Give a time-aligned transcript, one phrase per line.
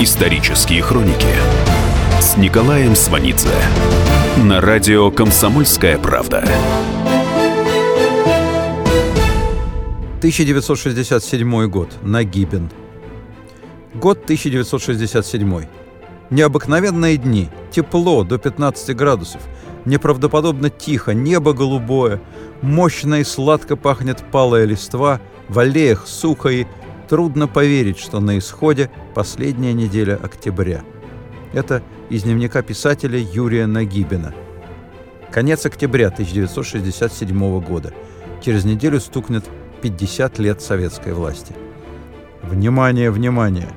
[0.00, 1.28] Исторические хроники
[2.20, 3.54] с Николаем Сванидзе
[4.36, 6.44] на радио «Комсомольская правда».
[10.18, 11.90] 1967 год.
[12.02, 12.70] Нагибин.
[13.94, 15.64] Год 1967.
[16.30, 17.48] Необыкновенные дни.
[17.70, 19.42] Тепло до 15 градусов.
[19.84, 21.14] Неправдоподобно тихо.
[21.14, 22.20] Небо голубое.
[22.62, 25.20] Мощно и сладко пахнет палая листва.
[25.48, 26.66] В аллеях сухо и
[27.08, 30.82] трудно поверить, что на исходе последняя неделя октября.
[31.52, 34.34] Это из дневника писателя Юрия Нагибина.
[35.30, 37.92] Конец октября 1967 года.
[38.40, 39.44] Через неделю стукнет
[39.82, 41.54] 50 лет советской власти.
[42.42, 43.68] Внимание, внимание!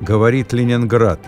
[0.00, 1.20] Говорит Ленинград.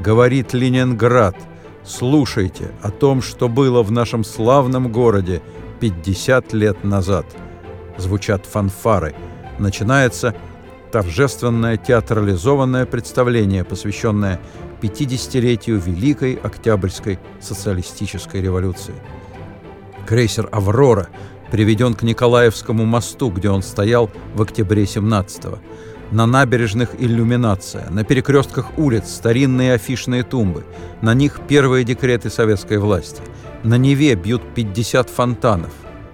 [0.00, 1.36] Говорит Ленинград.
[1.84, 5.42] Слушайте о том, что было в нашем славном городе
[5.80, 7.26] 50 лет назад.
[7.96, 9.14] Звучат фанфары.
[9.58, 10.34] Начинается
[10.90, 14.40] торжественное театрализованное представление, посвященное
[14.80, 18.94] 50-летию Великой Октябрьской социалистической революции.
[20.06, 21.08] Крейсер «Аврора»
[21.50, 25.58] приведен к Николаевскому мосту, где он стоял в октябре 17-го.
[26.12, 30.64] На набережных иллюминация, на перекрестках улиц старинные афишные тумбы,
[31.02, 33.22] на них первые декреты советской власти.
[33.64, 35.72] На Неве бьют 50 фонтанов.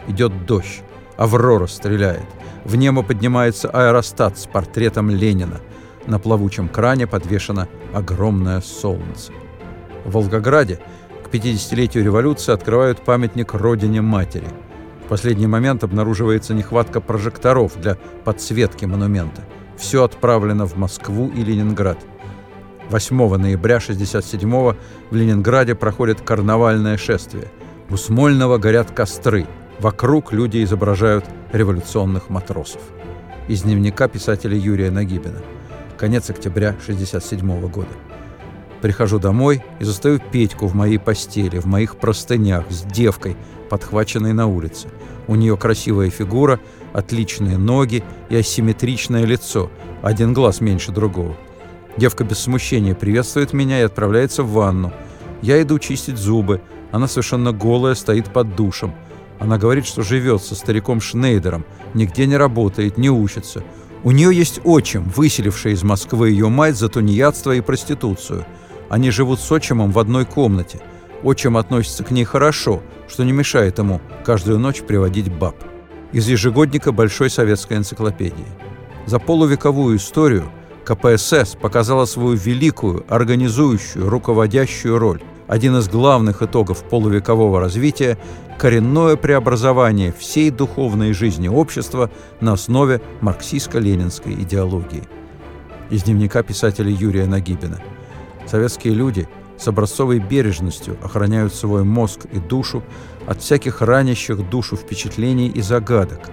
[0.08, 0.82] Идет дождь.
[1.16, 2.26] Аврора стреляет.
[2.64, 5.60] В небо поднимается аэростат с портретом Ленина.
[6.06, 9.32] На плавучем кране подвешено огромное солнце.
[10.04, 10.80] В Волгограде
[11.24, 14.48] к 50-летию революции открывают памятник Родине Матери–
[15.04, 19.42] в последний момент обнаруживается нехватка прожекторов для подсветки монумента.
[19.76, 21.98] Все отправлено в Москву и Ленинград.
[22.88, 24.76] 8 ноября 1967 в
[25.14, 27.48] Ленинграде проходит карнавальное шествие.
[27.90, 29.46] У Смольного горят костры.
[29.82, 32.80] Вокруг люди изображают революционных матросов.
[33.48, 35.40] Из дневника писателя Юрия Нагибина.
[35.98, 37.88] Конец октября 1967 года.
[38.80, 43.36] Прихожу домой и застаю Петьку в моей постели, в моих простынях, с девкой,
[43.70, 44.86] подхваченной на улице.
[45.26, 46.60] У нее красивая фигура,
[46.92, 49.68] отличные ноги и асимметричное лицо,
[50.00, 51.36] один глаз меньше другого.
[51.96, 54.92] Девка без смущения приветствует меня и отправляется в ванну.
[55.42, 56.60] Я иду чистить зубы.
[56.92, 58.94] Она совершенно голая, стоит под душем.
[59.42, 61.64] Она говорит, что живет со стариком Шнейдером,
[61.94, 63.62] нигде не работает, не учится.
[64.04, 68.46] У нее есть отчим, выселивший из Москвы ее мать за тунеядство и проституцию–
[68.92, 70.78] они живут с отчимом в одной комнате.
[71.22, 75.56] Отчим относится к ней хорошо, что не мешает ему каждую ночь приводить баб.
[76.12, 78.44] Из ежегодника Большой советской энциклопедии.
[79.06, 80.50] За полувековую историю
[80.84, 85.22] КПСС показала свою великую, организующую, руководящую роль.
[85.52, 88.16] Один из главных итогов полувекового развития–
[88.58, 95.02] коренное преобразование всей духовной жизни общества на основе марксистско-ленинской идеологии.
[95.90, 97.82] Из дневника писателя Юрия Нагибина–
[98.46, 102.82] Советские люди с образцовой бережностью охраняют свой мозг и душу
[103.26, 106.30] от всяких ранящих душу впечатлений и загадок.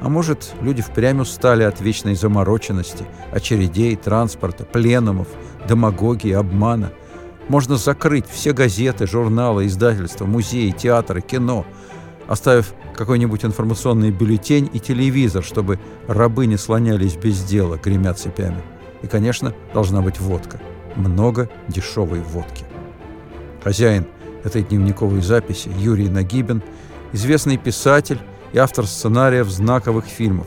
[0.00, 5.26] А может, люди впрямь устали от вечной замороченности, очередей, транспорта, пленумов,
[5.68, 6.92] демагогии, обмана.
[7.48, 11.66] Можно закрыть все газеты, журналы, издательства, музеи, театры, кино,
[12.28, 18.62] оставив какой-нибудь информационный бюллетень и телевизор, чтобы рабы не слонялись без дела, гремя цепями.
[19.02, 20.60] И, конечно, должна быть водка–
[20.96, 22.64] много дешевой водки.
[23.62, 24.06] Хозяин
[24.44, 26.62] этой дневниковой записи Юрий Нагибин,
[27.12, 28.18] известный писатель
[28.52, 30.46] и автор сценариев знаковых фильмов.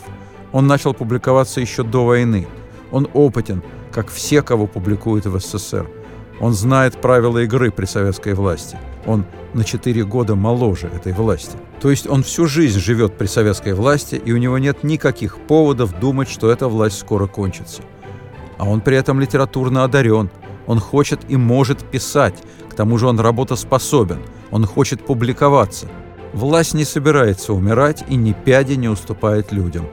[0.52, 2.48] Он начал публиковаться еще до войны.
[2.92, 5.88] Он опытен, как все, кого публикуют в СССР.
[6.40, 8.78] Он знает правила игры при советской власти.
[9.06, 11.58] Он на 4 года моложе этой власти.
[11.80, 16.00] То есть он всю жизнь живет при советской власти, и у него нет никаких поводов
[16.00, 17.82] думать, что эта власть скоро кончится
[18.58, 20.30] а он при этом литературно одарен.
[20.68, 22.36] Он хочет и может писать,
[22.70, 24.20] к тому же он работоспособен,
[24.52, 25.88] он хочет публиковаться.
[26.34, 29.86] Власть не собирается умирать и ни пяди не уступает людям.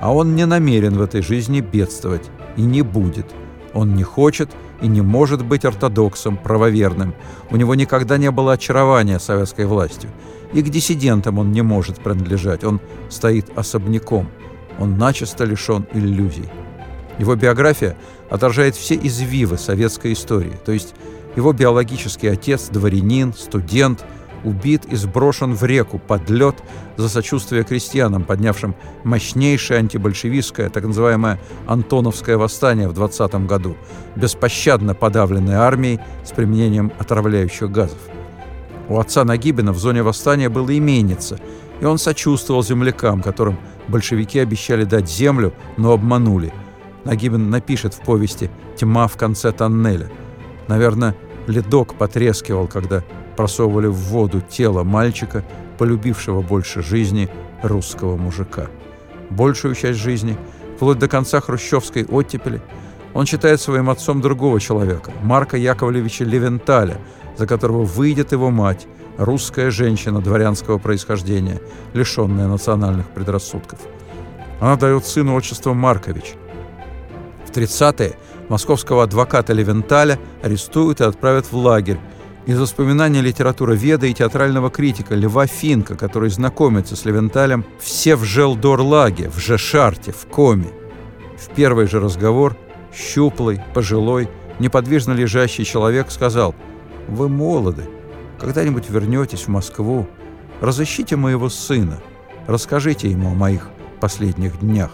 [0.00, 3.26] А он не намерен в этой жизни бедствовать и не будет.
[3.72, 4.50] Он не хочет
[4.80, 7.14] и не может быть ортодоксом, правоверным.
[7.50, 10.10] У него никогда не было очарования советской властью.
[10.52, 14.28] И к диссидентам он не может принадлежать, он стоит особняком.
[14.78, 16.48] Он начисто лишен иллюзий.
[17.18, 17.96] Его биография
[18.30, 20.94] отражает все извивы советской истории, то есть
[21.34, 24.04] его биологический отец, дворянин, студент,
[24.46, 26.56] убит и сброшен в реку под лед
[26.96, 33.76] за сочувствие крестьянам, поднявшим мощнейшее антибольшевистское, так называемое Антоновское восстание в 20 году,
[34.14, 37.98] беспощадно подавленное армией с применением отравляющих газов.
[38.88, 41.38] У отца Нагибина в зоне восстания было именица,
[41.80, 43.58] и он сочувствовал землякам, которым
[43.88, 46.52] большевики обещали дать землю, но обманули–
[47.06, 50.10] Нагибин напишет в повести «Тьма в конце тоннеля».
[50.66, 51.14] Наверное,
[51.46, 53.04] ледок потрескивал, когда
[53.36, 55.44] просовывали в воду тело мальчика,
[55.78, 57.28] полюбившего больше жизни
[57.62, 58.66] русского мужика.
[59.30, 60.36] Большую часть жизни,
[60.76, 62.60] вплоть до конца хрущевской оттепели,
[63.14, 66.98] он считает своим отцом другого человека, Марка Яковлевича Левенталя,
[67.36, 68.86] за которого выйдет его мать,
[69.18, 71.60] русская женщина дворянского происхождения,
[71.94, 73.78] лишенная национальных предрассудков.
[74.60, 76.34] Она дает сыну отчество Маркович.
[77.46, 78.16] В 30-е
[78.48, 81.98] московского адвоката Левенталя арестуют и отправят в лагерь,
[82.46, 89.28] из воспоминаний литературоведа и театрального критика Льва Финка, который знакомится с Левенталем все в Желдорлаге,
[89.28, 90.68] в Жешарте, в Коме.
[91.36, 92.56] В первый же разговор
[92.94, 94.28] щуплый, пожилой,
[94.60, 96.54] неподвижно лежащий человек сказал
[97.08, 97.88] «Вы молоды,
[98.38, 100.06] когда-нибудь вернетесь в Москву,
[100.60, 102.00] разыщите моего сына,
[102.46, 103.68] расскажите ему о моих
[104.00, 104.92] последних днях».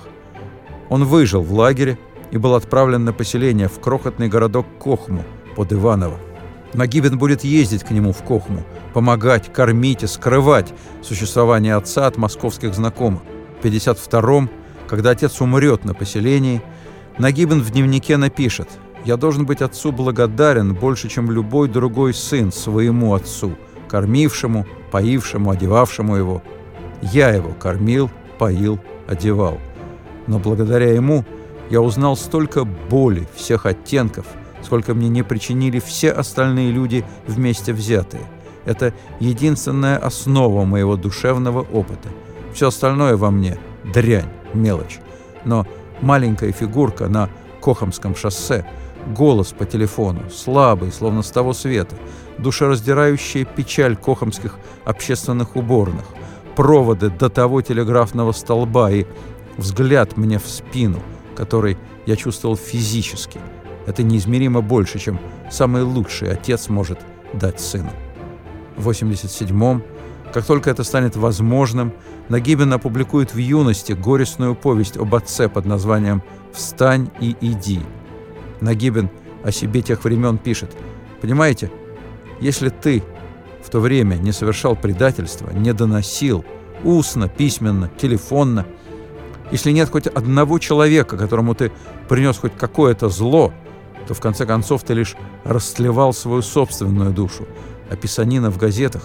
[0.88, 1.98] Он выжил в лагере
[2.30, 5.22] и был отправлен на поселение в крохотный городок Кохму
[5.54, 6.16] под Иваново.
[6.74, 8.64] Нагибин будет ездить к нему в Кохму,
[8.94, 10.72] помогать, кормить и скрывать
[11.02, 13.22] существование отца от московских знакомых.
[13.60, 14.50] В 52-м,
[14.88, 16.62] когда отец умрет на поселении,
[17.18, 18.68] Нагибин в дневнике напишет
[19.04, 23.54] «Я должен быть отцу благодарен больше, чем любой другой сын своему отцу,
[23.88, 26.42] кормившему, поившему, одевавшему его.
[27.02, 29.58] Я его кормил, поил, одевал.
[30.26, 31.26] Но благодаря ему
[31.68, 34.24] я узнал столько боли всех оттенков–
[34.62, 38.22] сколько мне не причинили все остальные люди вместе взятые.
[38.64, 42.08] Это единственная основа моего душевного опыта.
[42.54, 45.00] Все остальное во мне– дрянь, мелочь.
[45.44, 45.66] Но
[46.00, 47.28] маленькая фигурка на
[47.60, 48.66] Кохамском шоссе,
[49.16, 51.96] голос по телефону, слабый, словно с того света,
[52.38, 56.04] душераздирающая печаль кохамских общественных уборных,
[56.56, 59.06] проводы до того телеграфного столба и
[59.56, 61.00] взгляд мне в спину,
[61.36, 63.40] который я чувствовал физически–
[63.86, 65.18] это неизмеримо больше, чем
[65.50, 66.98] самый лучший отец может
[67.32, 67.90] дать сыну.
[68.76, 69.82] В 87-м,
[70.32, 71.92] как только это станет возможным,
[72.28, 77.80] Нагибин опубликует в юности горестную повесть об отце под названием «Встань и иди».
[78.60, 79.10] Нагибин
[79.44, 80.70] о себе тех времен пишет
[81.20, 81.70] «Понимаете,
[82.40, 83.02] если ты
[83.62, 86.44] в то время не совершал предательства, не доносил,
[86.82, 88.66] устно, письменно, телефонно,
[89.50, 91.70] если нет хоть одного человека, которому ты
[92.08, 93.52] принес хоть какое-то зло,
[94.06, 97.46] то в конце концов ты лишь растлевал свою собственную душу,
[97.90, 99.02] а писанина в газетах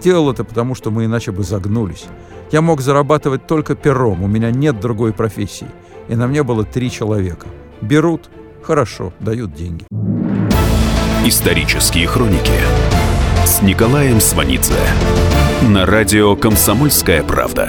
[0.00, 2.06] делал это потому, что мы иначе бы загнулись.
[2.50, 5.68] Я мог зарабатывать только пером, у меня нет другой профессии,
[6.08, 7.46] и на мне было три человека.
[7.80, 8.30] Берут,
[8.62, 9.84] хорошо, дают деньги.
[11.24, 12.52] Исторические хроники
[13.44, 14.74] с Николаем Сванидзе
[15.62, 17.68] на радио «Комсомольская правда»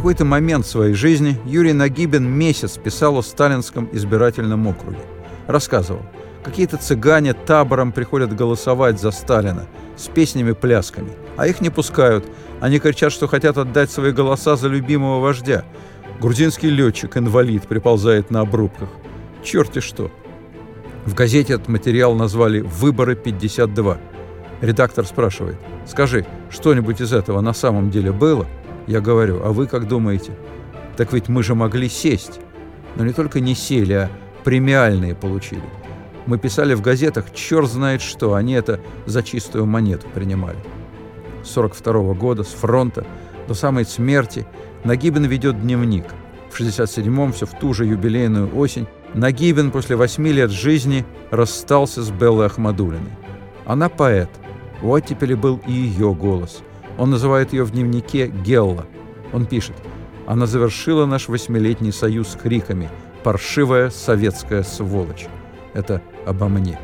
[0.00, 4.96] какой-то момент своей жизни Юрий Нагибин месяц писал о сталинском избирательном округе.
[5.46, 6.00] Рассказывал,
[6.42, 9.66] какие-то цыгане табором приходят голосовать за Сталина
[9.98, 12.24] с песнями-плясками, а их не пускают.
[12.62, 15.66] Они кричат, что хотят отдать свои голоса за любимого вождя.
[16.18, 18.88] Грузинский летчик-инвалид приползает на обрубках.
[19.44, 20.10] Черти что.
[21.04, 23.98] В газете этот материал назвали «Выборы 52».
[24.62, 28.46] Редактор спрашивает, скажи, что-нибудь из этого на самом деле было–
[28.90, 30.32] я говорю, а вы как думаете?
[30.96, 32.40] Так ведь мы же могли сесть.
[32.96, 34.10] Но не только не сели, а
[34.42, 35.62] премиальные получили.
[36.26, 40.58] Мы писали в газетах черт знает что, они это за чистую монету принимали.
[41.44, 43.06] С 42 -го года, с фронта
[43.46, 44.44] до самой смерти
[44.82, 46.06] Нагибин ведет дневник.
[46.50, 52.10] В 67-м, все в ту же юбилейную осень, Нагибин после восьми лет жизни расстался с
[52.10, 53.12] Беллой Ахмадулиной.
[53.66, 54.30] Она поэт.
[54.82, 56.62] У оттепели был и ее голос–
[57.00, 58.84] он называет ее в дневнике Гелла.
[59.32, 59.74] Он пишет,
[60.26, 62.90] «Она завершила наш восьмилетний союз криками
[63.24, 65.26] «Паршивая советская сволочь».
[65.72, 66.78] Это обо мне».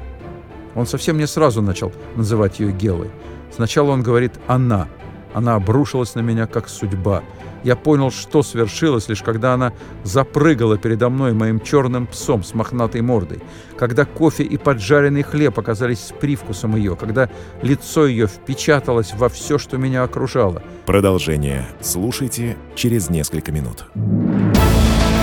[0.75, 3.11] Он совсем не сразу начал называть ее Геллой.
[3.54, 4.88] Сначала он говорит «она».
[5.35, 7.23] Она обрушилась на меня, как судьба–
[7.66, 9.73] я понял, что свершилось, лишь когда она
[10.04, 13.40] запрыгала передо мной моим черным псом с мохнатой мордой,
[13.76, 17.28] когда кофе и поджаренный хлеб оказались с привкусом ее, когда
[17.62, 20.62] лицо ее впечаталось во все, что меня окружало.
[20.87, 23.87] Продолжение слушайте через несколько минут.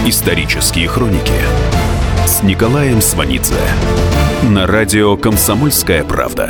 [0.06, 1.40] Исторические хроники
[2.26, 3.56] с Николаем Сванидзе
[4.44, 6.50] на радио «Комсомольская правда».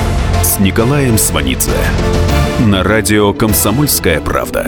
[0.43, 1.71] с Николаем Сванидзе
[2.65, 4.65] на радио «Комсомольская правда».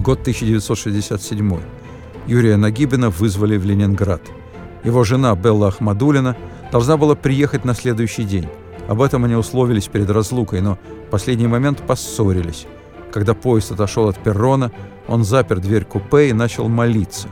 [0.00, 1.60] Год 1967.
[2.26, 4.20] Юрия Нагибина вызвали в Ленинград.
[4.82, 6.36] Его жена Белла Ахмадулина
[6.70, 8.48] должна была приехать на следующий день.
[8.88, 12.66] Об этом они условились перед разлукой, но в последний момент поссорились.
[13.12, 14.72] Когда поезд отошел от перрона,
[15.08, 17.28] он запер дверь купе и начал молиться.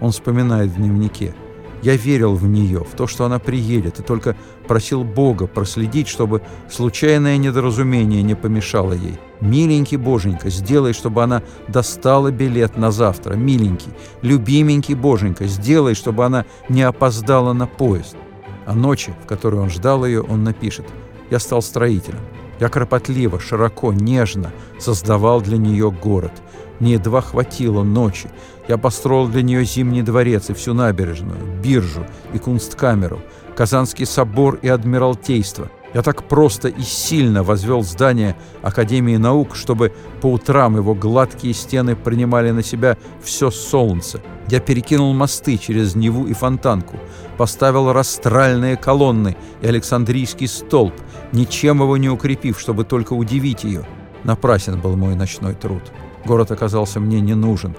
[0.00, 1.34] Он вспоминает в дневнике–
[1.84, 4.36] я верил в нее, в то, что она приедет, и только
[4.66, 9.18] просил Бога проследить, чтобы случайное недоразумение не помешало ей.
[9.42, 13.34] Миленький Боженька, сделай, чтобы она достала билет на завтра.
[13.34, 18.16] Миленький, любименький Боженька, сделай, чтобы она не опоздала на поезд.
[18.64, 20.86] А ночи, в которой он ждал ее, он напишет
[21.30, 22.20] «Я стал строителем.
[22.60, 26.32] Я кропотливо, широко, нежно создавал для нее город.
[26.80, 28.28] Мне едва хватило ночи.
[28.68, 33.20] Я построил для нее Зимний дворец и всю набережную, биржу и кунсткамеру,
[33.54, 35.70] Казанский собор и Адмиралтейство.
[35.94, 41.94] Я так просто и сильно возвел здание Академии наук, чтобы по утрам его гладкие стены
[41.94, 44.20] принимали на себя все солнце.
[44.48, 46.98] Я перекинул мосты через Неву и Фонтанку,
[47.38, 50.94] поставил растральные колонны и Александрийский столб,
[51.30, 53.86] ничем его не укрепив, чтобы только удивить ее.
[54.24, 55.82] Напрасен был мой ночной труд.
[56.26, 57.74] Город оказался мне не нужен.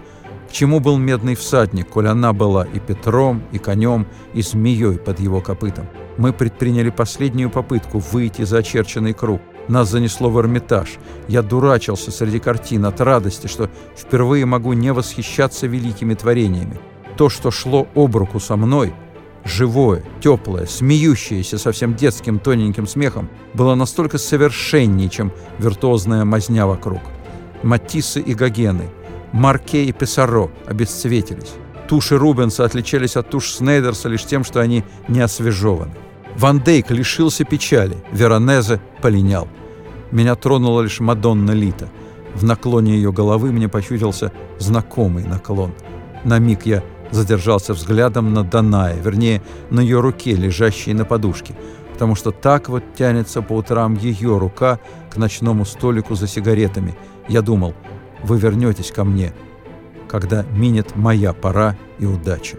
[0.47, 5.19] К чему был медный всадник, коль она была и Петром, и конем, и змеей под
[5.19, 5.87] его копытом?
[6.17, 9.41] Мы предприняли последнюю попытку выйти за очерченный круг.
[9.67, 10.97] Нас занесло в Эрмитаж.
[11.27, 16.79] Я дурачился среди картин от радости, что впервые могу не восхищаться великими творениями.
[17.17, 18.93] То, что шло об руку со мной,
[19.43, 27.01] живое, теплое, смеющееся совсем детским тоненьким смехом, было настолько совершеннее, чем виртуозная мазня вокруг.
[27.65, 28.89] Матиссы и Гогены,
[29.31, 31.55] Марке и Писаро обесцветились.
[31.87, 35.95] Туши Рубенса отличались от туш Снейдерса лишь тем, что они не освежеваны.
[36.37, 39.47] Ван Дейк лишился печали, Веронезе полинял.
[40.11, 41.89] Меня тронула лишь Мадонна Лита.
[42.35, 45.73] В наклоне ее головы мне почудился знакомый наклон.
[46.23, 49.41] На миг я задержался взглядом на Данае, вернее,
[49.71, 51.55] на ее руке, лежащей на подушке,
[51.95, 56.93] потому что так вот тянется по утрам ее рука к ночному столику за сигаретами–
[57.27, 57.73] я думал,
[58.23, 59.33] вы вернетесь ко мне,
[60.07, 62.57] когда минет моя пора и удача.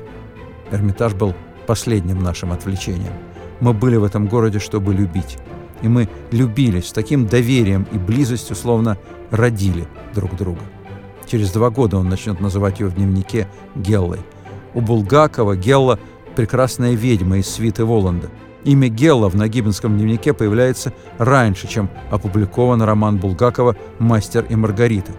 [0.73, 1.35] Эрмитаж был
[1.67, 3.13] последним нашим отвлечением.
[3.61, 5.39] Мы были в этом городе, чтобы любить.
[5.83, 8.99] И мы любились с таким доверием и близостью, словно
[9.31, 10.63] родили друг друга.
[11.27, 14.21] Через два года он начнет называть ее в дневнике Геллой.
[14.75, 15.99] У Булгакова Гелла–
[16.37, 18.31] прекрасная ведьма из свиты Воланда–
[18.67, 25.13] Имя Гелла в Нагибинском дневнике появляется раньше, чем опубликован роман Булгакова «Мастер и Маргарита».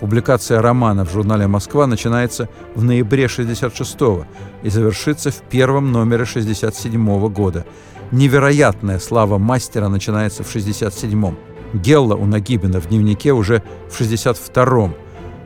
[0.00, 4.24] Публикация романа в журнале «Москва» начинается в ноябре 66-го
[4.62, 7.66] и завершится в первом номере 67-го года.
[8.12, 11.36] Невероятная слава мастера начинается в 67-м.
[11.74, 14.94] Гелла у Нагибина в дневнике уже в 62-м.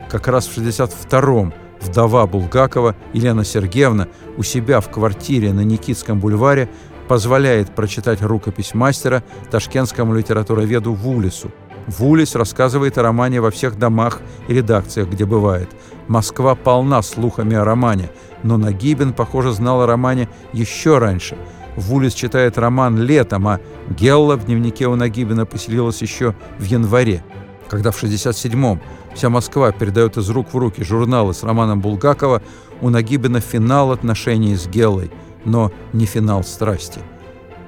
[0.09, 6.69] Как раз в 62-м вдова Булгакова Елена Сергеевна у себя в квартире на Никитском бульваре
[7.11, 11.51] позволяет прочитать рукопись мастера ташкентскому литературоведу Вулису.
[11.87, 15.69] Вулис рассказывает о романе во всех домах и редакциях, где бывает.
[16.07, 18.09] Москва полна слухами о романе,
[18.43, 21.37] но Нагибин, похоже, знал о романе еще раньше.
[21.75, 27.25] Вулис читает роман летом, а Гелла в дневнике у Нагибина поселилась еще в январе.
[27.67, 28.79] Когда в 67-м
[29.15, 32.41] вся Москва передает из рук в руки журналы с романом Булгакова,
[32.79, 35.11] у Нагибина финал отношений с Геллой–
[35.45, 36.99] но не финал страсти.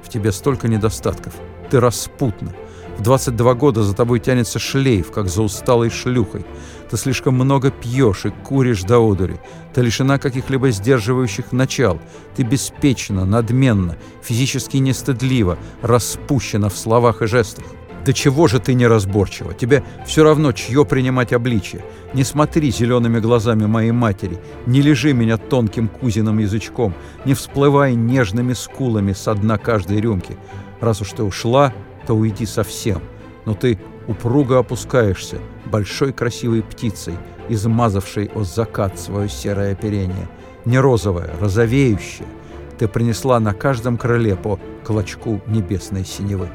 [0.02, 1.34] В тебе столько недостатков.
[1.70, 2.52] Ты распутна.
[2.98, 6.46] В 22 года за тобой тянется шлейф, как за усталой шлюхой.
[6.88, 9.40] Ты слишком много пьешь и куришь до одури.
[9.72, 12.00] Ты лишена каких-либо сдерживающих начал.
[12.36, 17.64] Ты беспечна, надменна, физически нестыдлива, распущена в словах и жестах.
[18.04, 19.54] Да чего же ты неразборчива?
[19.54, 21.82] Тебе все равно, чье принимать обличие.
[22.12, 26.94] Не смотри зелеными глазами моей матери, не лежи меня тонким кузиным язычком,
[27.24, 30.36] не всплывай нежными скулами со дна каждой рюмки.
[30.80, 31.72] Раз уж ты ушла,
[32.06, 33.00] то уйди совсем.
[33.46, 37.14] Но ты упруго опускаешься, большой красивой птицей,
[37.48, 40.28] измазавшей о закат свое серое оперение.
[40.66, 42.28] Не розовое, розовеющее.
[42.78, 46.48] ты принесла на каждом крыле по клочку небесной синевы.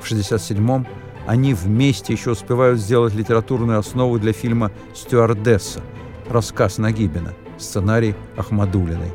[0.00, 0.86] В 67-м
[1.26, 5.80] они вместе еще успевают сделать литературную основу для фильма «Стюардесса»,
[6.28, 9.12] рассказ Нагибина, сценарий Ахмадулиной.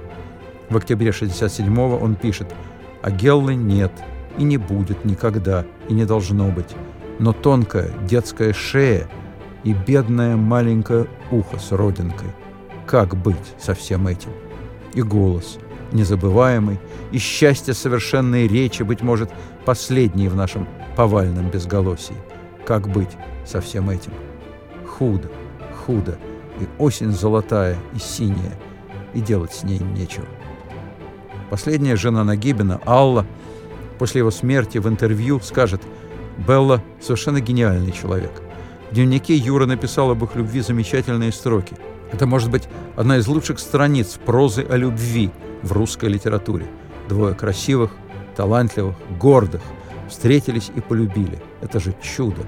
[0.70, 2.54] В октябре 67-го он пишет
[3.02, 3.92] «А Геллы нет
[4.38, 6.76] и не будет никогда, и не должно быть,
[7.20, 9.08] но тонкая детская шея
[9.64, 12.30] и бедное маленькое ухо с родинкой.
[12.86, 14.30] Как быть со всем этим?
[14.94, 15.58] И голос,
[15.96, 16.80] незабываемый,
[17.12, 19.32] и счастье совершенной речи, быть может,
[19.66, 22.16] последний в нашем повальном безголосии.
[22.66, 23.12] Как быть
[23.46, 24.12] со всем этим?
[24.88, 25.30] Худо,
[25.86, 26.18] худо,
[26.60, 28.58] и осень золотая и синяя,
[29.14, 30.26] и делать с ней нечего.
[31.50, 33.26] Последняя жена Нагибина, Алла,
[34.00, 35.82] после его смерти в интервью скажет
[36.48, 38.32] «Белла– совершенно гениальный человек.
[38.92, 41.76] В дневнике Юра написал об их любви замечательные строки.
[42.12, 45.32] Это может быть одна из лучших страниц прозы о любви
[45.66, 46.68] в русской литературе.
[47.10, 47.92] Двое красивых,
[48.36, 49.62] талантливых, гордых
[50.08, 51.42] встретились и полюбили.
[51.62, 52.44] Это же чудо.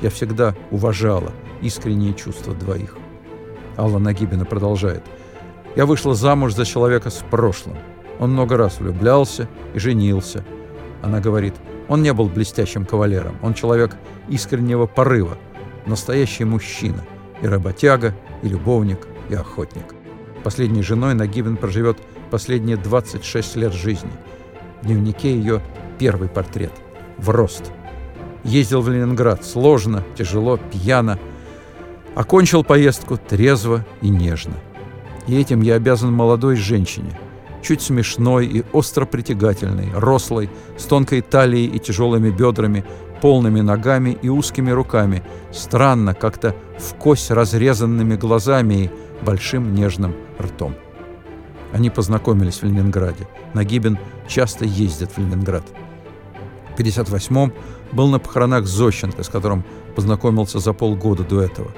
[0.00, 2.96] Я всегда уважала искренние чувства двоих.
[3.76, 5.02] Алла Нагибина продолжает.
[5.76, 7.76] «Я вышла замуж за человека с прошлым.
[8.18, 10.44] Он много раз влюблялся и женился.
[11.02, 11.54] Она говорит,
[11.88, 13.96] он не был блестящим кавалером, он человек
[14.28, 15.38] искреннего порыва,
[15.86, 17.04] настоящий мужчина,
[17.42, 19.94] и работяга, и любовник, и охотник.
[20.44, 21.98] Последней женой Нагибин проживет
[22.30, 24.10] последние 26 лет жизни.
[24.82, 25.60] В дневнике ее
[25.98, 26.72] первый портрет.
[27.18, 27.72] В рост.
[28.44, 31.18] Ездил в Ленинград сложно, тяжело, пьяно.
[32.14, 34.54] Окончил поездку трезво и нежно.
[35.26, 37.18] И этим я обязан молодой женщине–
[37.62, 42.84] чуть смешной и остро притягательной, рослой, с тонкой талией и тяжелыми бедрами,
[43.20, 45.22] полными ногами и узкими руками,
[45.52, 48.90] странно, как-то в кость разрезанными глазами и
[49.24, 50.74] большим нежным ртом.
[51.72, 53.28] Они познакомились в Ленинграде.
[53.54, 55.64] Нагибин часто ездит в Ленинград.
[56.76, 57.52] В 1958-м
[57.92, 61.70] был на похоронах Зощенко, с которым познакомился за полгода до этого.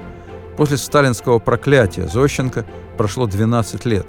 [0.57, 2.65] После сталинского проклятия Зощенко
[2.97, 4.07] прошло 12 лет,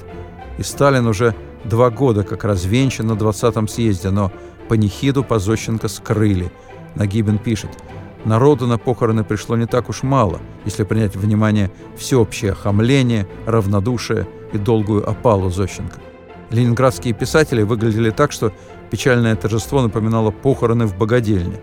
[0.58, 4.30] и Сталин уже два года как развенчан на 20-м съезде, но
[4.68, 6.52] панихиду Позощенко скрыли.
[6.94, 7.70] Нагибин пишет,
[8.24, 14.58] народу на похороны пришло не так уж мало, если принять внимание всеобщее хамление, равнодушие и
[14.58, 16.00] долгую опалу Зощенко.
[16.50, 18.52] Ленинградские писатели выглядели так, что
[18.90, 21.60] печальное торжество напоминало похороны в богадельне.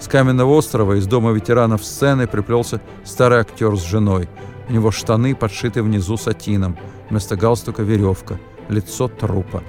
[0.00, 4.28] С каменного острова из дома ветеранов сцены приплелся старый актер с женой.
[4.68, 6.76] У него штаны подшиты внизу сатином,
[7.08, 9.62] вместо галстука веревка– лицо трупа.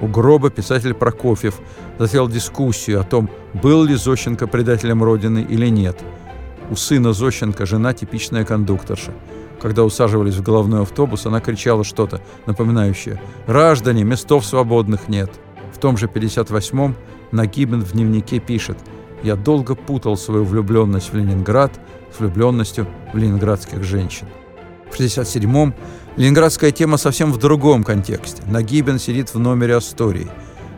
[0.00, 1.60] У гроба писатель Прокофьев
[1.98, 5.96] затеял дискуссию о том, был ли Зощенко предателем Родины или нет.
[6.70, 9.12] У сына Зощенко жена типичная кондукторша.
[9.62, 15.30] Когда усаживались в головной автобус, она кричала что-то, напоминающее «Граждане, местов свободных нет».
[15.72, 16.96] В том же 58-м
[17.30, 18.76] Нагибин в дневнике пишет
[19.22, 21.78] «Я долго путал свою влюбленность в Ленинград
[22.14, 24.26] с влюбленностью в ленинградских женщин».
[24.90, 25.74] В 67-м
[26.16, 28.42] ленинградская тема совсем в другом контексте.
[28.48, 30.28] Нагибин сидит в номере Астории.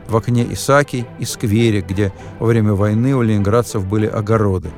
[0.09, 4.71] В окне Исаки и сквере, где во время войны у ленинградцев были огороды.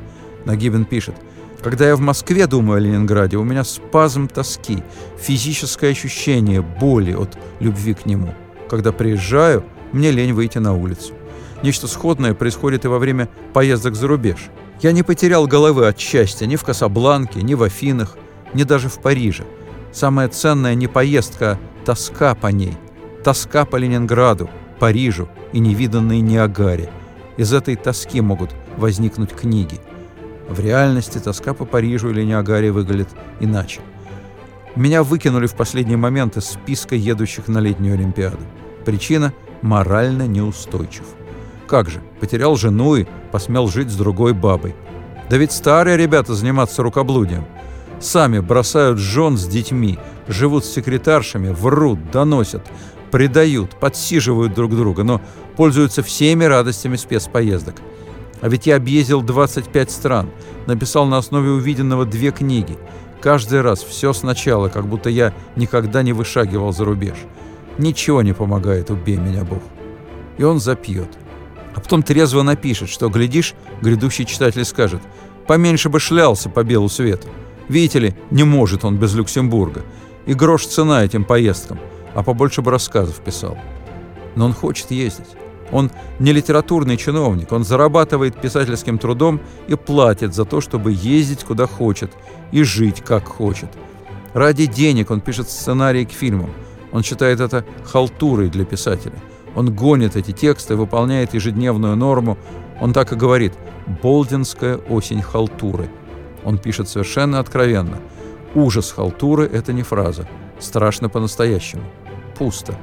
[0.45, 1.17] Нагибин пишет,
[1.63, 4.83] «Когда я в Москве думаю о Ленинграде, у меня спазм тоски,
[5.19, 8.35] физическое ощущение боли от любви к нему.
[8.69, 11.15] Когда приезжаю, мне лень выйти на улицу.
[11.63, 14.51] Нечто сходное происходит и во время поездок за рубеж.
[14.83, 18.17] Я не потерял головы от счастья ни в Касабланке, ни в Афинах,
[18.53, 19.45] ни даже в Париже.
[19.93, 22.77] Самая ценная не поездка, а тоска по ней.
[23.25, 26.91] Тоска по Ленинграду, Парижу и невиданной Ниагаре.
[27.39, 29.81] Из этой тоски могут возникнуть книги.
[30.49, 33.09] В реальности тоска по Парижу или Ниагаре выглядит
[33.41, 33.81] иначе.
[34.75, 38.45] Меня выкинули в последний момент из списка едущих на летнюю Олимпиаду.
[38.85, 39.33] Причина–
[39.63, 41.05] морально неустойчив.
[41.67, 44.75] Как же, потерял жену и посмел жить с другой бабой.
[45.29, 47.45] Да ведь старые ребята заниматься рукоблудием–
[48.01, 52.63] Сами бросают жен с детьми, живут с секретаршами, врут, доносят,
[53.11, 55.21] предают, подсиживают друг друга, но
[55.57, 57.77] пользуются всеми радостями спецпоездок.
[58.41, 60.31] А ведь я объездил 25 стран,
[60.67, 62.77] написал на основе увиденного две книги.
[63.21, 67.17] Каждый раз все сначала, как будто я никогда не вышагивал за рубеж.
[67.79, 69.63] Ничего не помогает, убей меня Бог.
[70.39, 71.09] И он запьет.
[71.75, 75.01] А потом трезво напишет, что, глядишь, грядущий читатель скажет,
[75.47, 77.29] поменьше бы шлялся по белу свету.
[77.69, 79.83] Видите ли, не может он без Люксембурга.
[80.27, 81.79] И грош цена этим поездкам,
[82.15, 83.59] а побольше бы рассказов писал.
[84.35, 85.37] Но он хочет ездить.
[85.73, 91.67] Он не литературный чиновник, он зарабатывает писательским трудом и платит за то, чтобы ездить куда
[91.67, 92.13] хочет
[92.53, 93.71] и жить как хочет.
[94.33, 96.51] Ради денег он пишет сценарии к фильмам.
[96.93, 99.15] Он считает это халтурой для писателя.
[99.55, 102.37] Он гонит эти тексты, выполняет ежедневную норму.
[102.81, 103.55] Он так и говорит
[104.03, 105.89] «Болдинская осень халтуры».
[106.45, 107.99] Он пишет совершенно откровенно.
[108.55, 110.29] Ужас халтуры– это не фраза.
[110.59, 111.83] Страшно по-настоящему.
[112.39, 112.75] Пусто.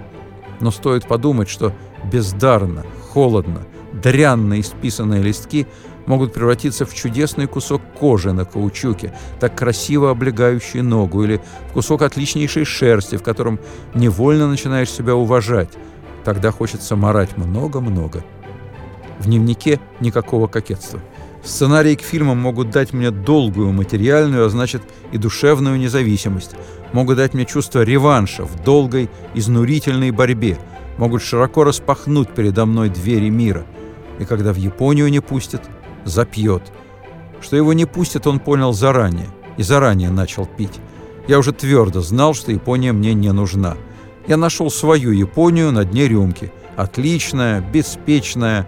[0.59, 1.71] Но стоит подумать, что
[2.11, 3.63] бездарно, холодно,
[3.93, 5.67] дрянно исписанные листки
[6.05, 12.01] могут превратиться в чудесный кусок кожи на каучуке, так красиво облегающий ногу, или в кусок
[12.01, 13.59] отличнейшей шерсти, в котором
[13.93, 15.69] невольно начинаешь себя уважать.
[16.23, 18.23] Тогда хочется марать много-много.
[19.19, 20.99] В дневнике никакого кокетства.
[21.43, 26.51] Сценарии к фильмам могут дать мне долгую материальную, а значит и душевную независимость.
[26.93, 30.57] Могут дать мне чувство реванша в долгой, изнурительной борьбе.
[30.97, 33.65] Могут широко распахнуть передо мной двери мира.
[34.19, 35.61] И когда в Японию не пустят,
[36.05, 36.71] запьет.
[37.41, 39.27] Что его не пустят, он понял заранее.
[39.57, 40.79] И заранее начал пить.
[41.27, 43.75] Я уже твердо знал, что Япония мне не нужна.
[44.27, 46.51] Я нашел свою Японию на дне рюмки.
[46.75, 48.67] Отличная, беспечная,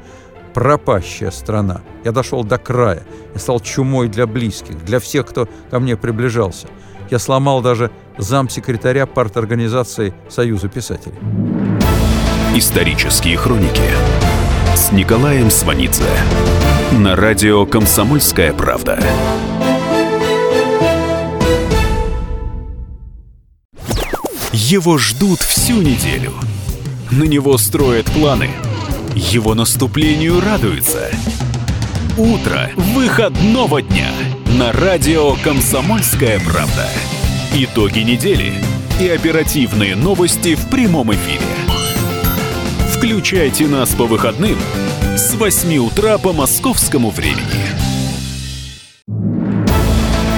[0.53, 1.81] пропащая страна.
[2.03, 6.67] Я дошел до края и стал чумой для близких, для всех, кто ко мне приближался.
[7.09, 11.15] Я сломал даже замсекретаря парторганизации Союза писателей.
[12.57, 13.83] Исторические хроники
[14.77, 16.05] с Николаем Сванидзе
[16.93, 18.97] на радио «Комсомольская правда».
[24.53, 26.31] Его ждут всю неделю.
[27.11, 28.51] На него строят планы.
[29.15, 31.09] Его наступлению радуются.
[32.17, 34.11] Утро выходного дня
[34.57, 36.87] на радио «Комсомольская правда».
[37.53, 38.53] Итоги недели
[39.01, 41.74] и оперативные новости в прямом эфире.
[43.05, 44.57] Включайте нас по выходным
[45.15, 47.61] с 8 утра по московскому времени.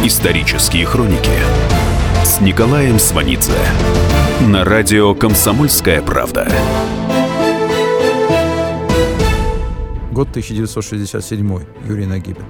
[0.03, 1.31] Исторические хроники
[2.25, 3.53] с Николаем Сванидзе
[4.41, 6.45] на радио «Комсомольская правда».
[10.11, 11.59] Год 1967.
[11.87, 12.43] Юрий Нагибин.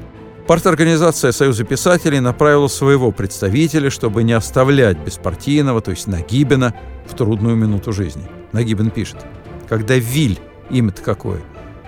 [0.48, 6.74] Парторганизация Союза писателей направила своего представителя, чтобы не оставлять беспартийного, то есть Нагибина,
[7.06, 8.24] в трудную минуту жизни.
[8.52, 9.26] Нагибин пишет,
[9.68, 11.42] когда Виль, имя-то какое,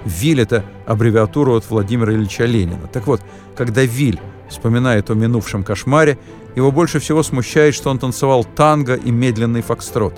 [0.05, 2.87] Виль– это аббревиатура от Владимира Ильича Ленина.
[2.91, 3.21] Так вот,
[3.55, 6.17] когда Виль вспоминает о минувшем кошмаре,
[6.55, 10.13] его больше всего смущает, что он танцевал танго и медленный фокстрот.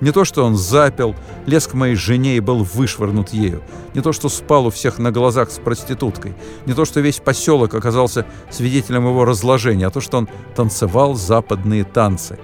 [0.00, 1.14] Не то, что он запил,
[1.46, 3.62] лез к моей жене и был вышвырнут ею.
[3.94, 6.34] Не то, что спал у всех на глазах с проституткой.
[6.64, 11.84] Не то, что весь поселок оказался свидетелем его разложения, а то, что он танцевал западные
[11.84, 12.38] танцы.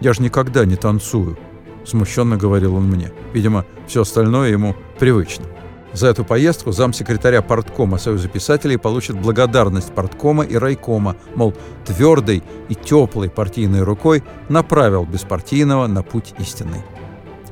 [0.00, 1.36] «Я же никогда не танцую»,—
[1.88, 3.12] смущенно говорил он мне.
[3.32, 5.46] Видимо, все остальное ему привычно.
[5.92, 11.54] За эту поездку замсекретаря парткома Союза писателей получит благодарность парткома и райкома, мол,
[11.86, 16.82] твердой и теплой партийной рукой направил беспартийного на путь истинный.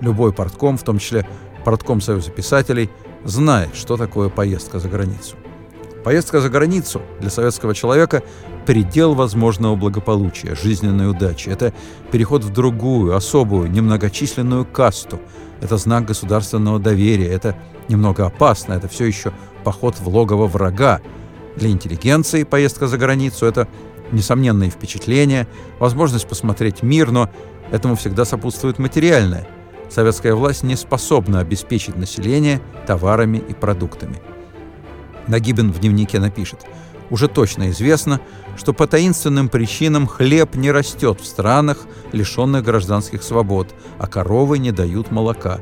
[0.00, 1.26] Любой партком, в том числе
[1.64, 2.90] партком Союза писателей,
[3.24, 5.36] знает, что такое поездка за границу.
[6.06, 8.22] Поездка за границу для советского человека–
[8.64, 11.48] предел возможного благополучия, жизненной удачи.
[11.48, 11.74] Это
[12.12, 15.20] переход в другую, особую, немногочисленную касту.
[15.60, 17.26] Это знак государственного доверия.
[17.26, 17.56] Это
[17.88, 19.32] немного опасно, это все еще
[19.64, 21.00] поход в логово врага.
[21.56, 23.66] Для интеллигенции поездка за границу– это
[24.12, 25.48] несомненные впечатления,
[25.80, 27.30] возможность посмотреть мир, но
[27.72, 29.48] этому всегда сопутствует материальное.
[29.90, 34.20] Советская власть не способна обеспечить население товарами и продуктами.
[35.28, 36.60] Нагибин в дневнике напишет–
[37.10, 38.20] уже точно известно,
[38.56, 44.72] что по таинственным причинам хлеб не растет в странах, лишенных гражданских свобод, а коровы не
[44.72, 45.60] дают молока.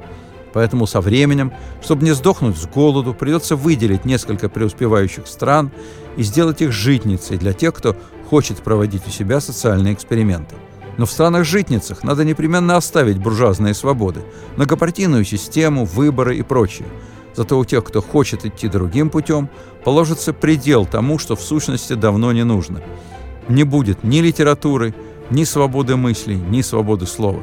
[0.52, 5.70] Поэтому со временем, чтобы не сдохнуть с голоду, придется выделить несколько преуспевающих стран
[6.16, 7.96] и сделать их житницей для тех, кто
[8.30, 10.54] хочет проводить у себя социальные эксперименты.
[10.96, 14.22] Но в странах-житницах надо непременно оставить буржуазные свободы,
[14.56, 16.86] многопартийную систему, выборы и прочее.
[17.34, 19.48] Зато у тех, кто хочет идти другим путем,
[19.84, 22.80] положится предел тому, что в сущности давно не нужно.
[23.48, 24.94] Не будет ни литературы,
[25.30, 27.42] ни свободы мыслей, ни свободы слова.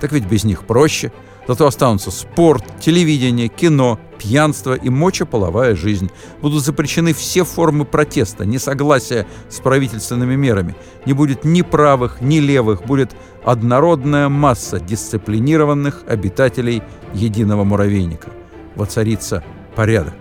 [0.00, 1.12] Так ведь без них проще–
[1.46, 6.10] Зато останутся спорт, телевидение, кино, пьянство и мочеполовая жизнь.
[6.40, 10.74] Будут запрещены все формы протеста, несогласия с правительственными мерами.
[11.04, 12.84] Не будет ни правых, ни левых.
[12.86, 18.30] Будет однородная масса дисциплинированных обитателей единого муравейника.
[18.76, 19.42] Воцарится
[19.74, 20.14] порядок.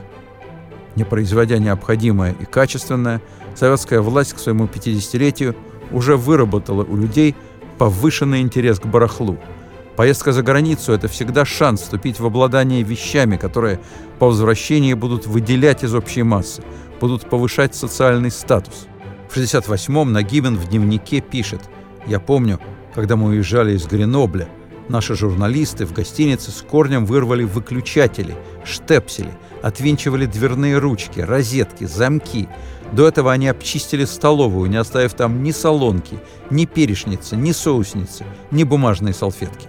[0.96, 3.22] Не производя необходимое и качественное,
[3.56, 5.56] советская власть к своему 50-летию
[5.92, 7.36] уже выработала у людей
[7.78, 9.38] повышенный интерес к барахлу–
[9.96, 13.80] Поездка за границу– это всегда шанс вступить в обладание вещами, которые
[14.18, 16.64] по возвращении будут выделять из общей массы,
[17.00, 18.88] будут повышать социальный статус.
[19.30, 21.62] В 68-м Нагибин в дневнике пишет
[22.08, 22.60] «Я помню,
[22.96, 24.48] когда мы уезжали из Гренобля,
[24.90, 32.50] Наши журналисты в гостинице с корнем вырвали выключатели, штепсели, отвинчивали дверные ручки, розетки, замки.
[32.92, 36.20] До этого они обчистили столовую, не оставив там ни солонки,
[36.50, 39.68] ни перешницы, ни соусницы, ни бумажные салфетки.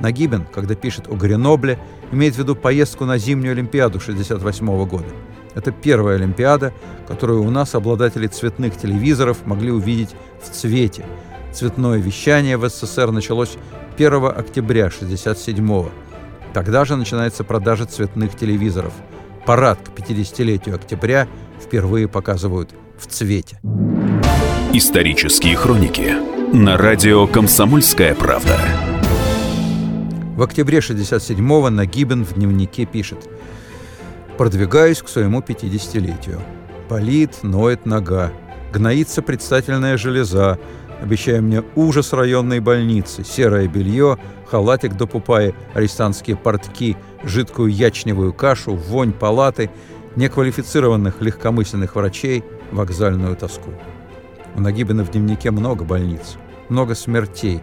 [0.00, 1.78] Нагибин, когда пишет о Гренобле,
[2.12, 5.06] имеет в виду поездку на зимнюю Олимпиаду 1968 года.
[5.54, 6.72] Это первая Олимпиада,
[7.06, 10.10] которую у нас обладатели цветных телевизоров могли увидеть
[10.42, 11.06] в цвете.
[11.52, 13.56] Цветное вещание в СССР началось
[13.96, 15.88] 1 октября 1967
[16.52, 18.92] Тогда же начинается продажа цветных телевизоров.
[19.46, 21.28] Парад к 50-летию октября
[21.60, 23.60] впервые показывают в цвете.
[24.72, 26.12] Исторические хроники
[26.52, 28.58] на радио «Комсомольская правда».
[30.36, 33.28] В октябре 67-го Нагибин в дневнике пишет
[34.36, 36.40] «Продвигаюсь к своему 50-летию.
[36.88, 38.32] Полит, ноет нога,
[38.72, 40.58] гноится предстательная железа,
[41.00, 48.74] обещая мне ужас районной больницы, серое белье, халатик до пупаи, арестантские портки, жидкую ячневую кашу,
[48.74, 49.70] вонь палаты,
[50.16, 53.70] неквалифицированных легкомысленных врачей, вокзальную тоску.
[54.54, 56.36] У Нагибина в дневнике много больниц,
[56.68, 57.60] много смертей.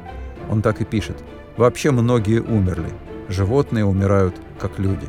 [0.50, 1.18] Он так и пишет–
[1.58, 2.90] Вообще многие умерли.
[3.28, 5.08] Животные умирают, как люди.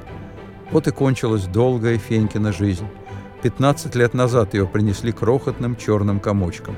[0.71, 2.87] Вот и кончилась долгая Фенькина жизнь.
[3.43, 6.77] 15 лет назад ее принесли крохотным черным комочком.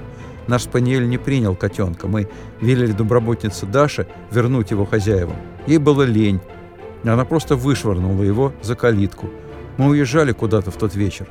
[0.48, 2.06] Наш спаниель не принял котенка.
[2.06, 2.28] Мы
[2.60, 5.36] велели домработнице Даше вернуть его хозяевам.
[5.66, 6.40] Ей было лень.
[7.04, 9.28] Она просто вышвырнула его за калитку.
[9.76, 11.26] Мы уезжали куда-то в тот вечер.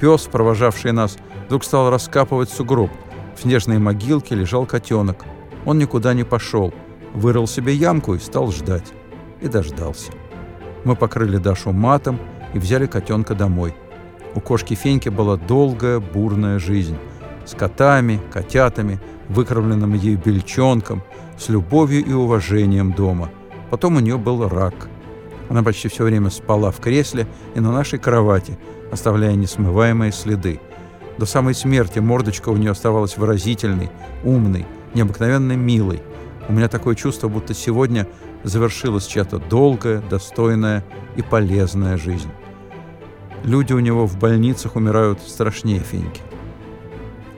[0.00, 2.90] Пес, провожавший нас, вдруг стал раскапывать сугроб.
[3.36, 5.24] В снежной могилке лежал котенок.
[5.64, 6.72] Он никуда не пошел–
[7.16, 8.92] вырыл себе ямку и стал ждать.
[9.40, 10.12] И дождался.
[10.84, 12.18] Мы покрыли Дашу матом
[12.54, 13.74] и взяли котенка домой.
[14.34, 16.96] У кошки Феньки была долгая, бурная жизнь.
[17.46, 21.02] С котами, котятами, выкормленным ею бельчонком,
[21.38, 23.30] с любовью и уважением дома.
[23.70, 24.88] Потом у нее был рак.
[25.48, 28.58] Она почти все время спала в кресле и на нашей кровати,
[28.92, 30.60] оставляя несмываемые следы.
[31.18, 33.90] До самой смерти мордочка у нее оставалась выразительной,
[34.24, 36.02] умной, необыкновенно милой–
[36.48, 38.06] у меня такое чувство, будто сегодня
[38.44, 40.84] завершилась чья-то долгая, достойная
[41.16, 42.30] и полезная жизнь.
[43.42, 46.22] Люди у него в больницах умирают страшнее Феньки.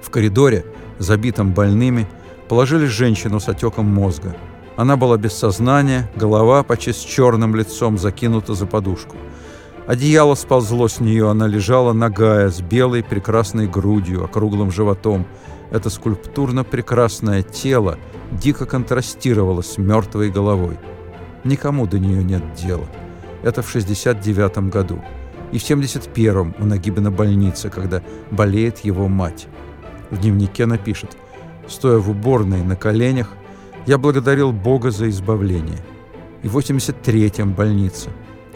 [0.09, 0.65] В коридоре,
[0.99, 2.09] забитом больными,
[2.49, 4.35] положили женщину с отеком мозга.
[4.75, 9.17] Она была без сознания, голова почти с черным лицом закинута за подушку.
[9.87, 15.27] Одеяло сползло с нее, она лежала нагая, с белой прекрасной грудью, округлым животом.
[15.71, 17.99] Это скульптурно прекрасное тело
[18.33, 20.79] дико контрастировало с мертвой головой.
[21.45, 22.87] Никому до нее нет дела.
[23.43, 25.05] Это в 69 году.
[25.53, 29.49] И в 71-м у Нагибина больница, когда болеет его мать.
[30.11, 31.17] В дневнике напишет
[31.67, 33.29] «Стоя в уборной на коленях,
[33.87, 35.79] я благодарил Бога за избавление».
[36.43, 38.11] И в 83-м больнице.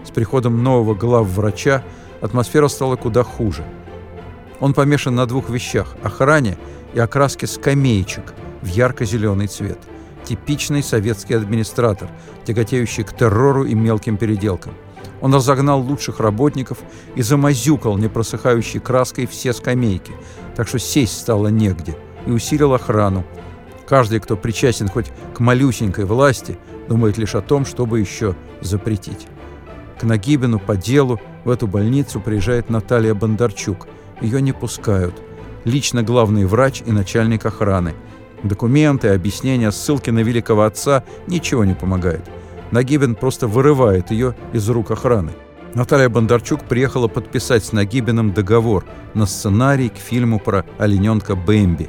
[0.05, 1.83] С приходом нового главврача
[2.21, 3.65] атмосфера стала куда хуже.
[4.61, 6.57] Он помешан на двух вещах– охране
[6.95, 9.79] и окраске скамеечек– в ярко-зеленый цвет.
[10.25, 12.09] Типичный советский администратор,
[12.45, 14.73] тяготеющий к террору и мелким переделкам.
[15.21, 16.79] Он разогнал лучших работников
[17.17, 20.13] и замазюкал непросыхающей краской все скамейки,
[20.57, 23.25] так что сесть стало негде, и усилил охрану.
[23.87, 29.27] Каждый, кто причастен хоть к малюсенькой власти, думает лишь о том, чтобы еще запретить.
[29.99, 33.87] К Нагибину по делу в эту больницу приезжает Наталья Бондарчук.
[34.21, 35.15] Ее не пускают.
[35.65, 37.95] Лично главный врач и начальник охраны–
[38.43, 42.23] Документы, объяснения, ссылки на великого отца ничего не помогает.
[42.73, 45.33] Нагибин просто вырывает ее из рук охраны.
[45.75, 51.89] Наталья Бондарчук приехала подписать с Нагибиным договор на сценарий к фильму про олененка Бэмби.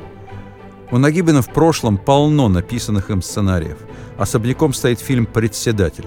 [0.89, 3.77] У Нагибина в прошлом полно написанных им сценариев.
[4.17, 6.05] Особняком стоит фильм «Председатель».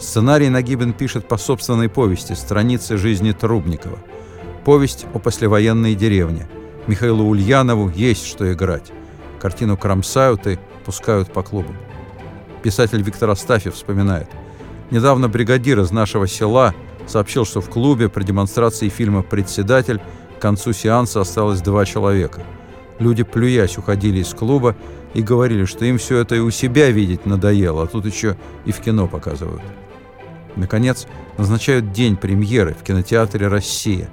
[0.00, 3.98] Сценарий Нагибин пишет по собственной повести «Страницы жизни Трубникова».
[4.64, 6.48] Повесть о послевоенной деревне.
[6.88, 8.90] Михаилу Ульянову есть что играть.
[9.40, 11.76] Картину кромсают и пускают по клубам.
[12.64, 14.28] Писатель Виктор Астафьев вспоминает.
[14.90, 16.74] Недавно бригадир из нашего села
[17.06, 20.00] сообщил, что в клубе при демонстрации фильма «Председатель»
[20.38, 22.42] к концу сеанса осталось два человека.
[22.98, 24.76] Люди, плюясь, уходили из клуба
[25.14, 28.72] и говорили, что им все это и у себя видеть надоело, а тут еще и
[28.72, 29.62] в кино показывают.
[30.56, 31.06] Наконец,
[31.38, 34.08] назначают день премьеры в кинотеатре «Россия».